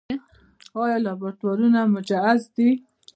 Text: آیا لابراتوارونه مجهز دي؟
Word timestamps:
آیا 0.83 0.97
لابراتوارونه 1.05 1.79
مجهز 1.93 2.41
دي؟ 2.55 2.69